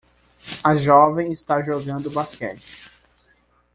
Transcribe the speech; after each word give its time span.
A 0.63 0.73
jovem 0.73 1.31
está 1.31 1.61
jogando 1.61 2.09
basquete. 2.09 2.91